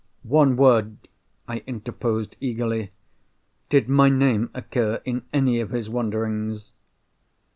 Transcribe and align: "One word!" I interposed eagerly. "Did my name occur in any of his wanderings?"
"One 0.23 0.55
word!" 0.57 0.97
I 1.47 1.63
interposed 1.67 2.35
eagerly. 2.39 2.91
"Did 3.69 3.87
my 3.87 4.09
name 4.09 4.49
occur 4.55 4.99
in 5.05 5.25
any 5.31 5.59
of 5.59 5.69
his 5.69 5.91
wanderings?" 5.91 6.71